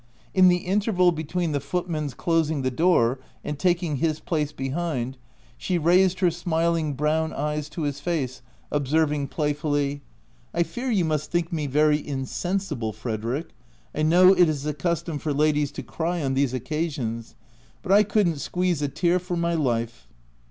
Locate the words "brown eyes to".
6.95-7.83